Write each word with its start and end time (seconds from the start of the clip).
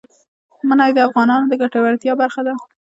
منی 0.67 0.91
د 0.95 0.99
افغانانو 1.07 1.49
د 1.51 1.53
ګټورتیا 1.61 2.13
برخه 2.21 2.41
ده. 2.47 2.53